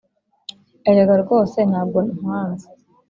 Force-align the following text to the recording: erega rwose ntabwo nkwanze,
erega 0.89 1.15
rwose 1.23 1.57
ntabwo 1.69 1.97
nkwanze, 2.17 2.67